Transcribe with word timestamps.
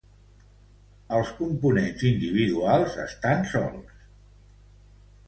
Els 1.17 1.27
components 1.41 2.05
individuals 2.11 2.97
estan 3.05 3.45
solts. 3.53 4.09